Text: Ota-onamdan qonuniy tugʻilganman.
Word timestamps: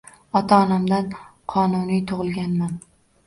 Ota-onamdan 0.37 1.11
qonuniy 1.53 2.01
tugʻilganman. 2.13 2.73